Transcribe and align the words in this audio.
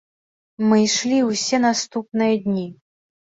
Мы 0.69 0.77
ішлі 0.85 1.19
ўсе 1.27 1.59
наступныя 1.67 2.33
дні. 2.47 2.67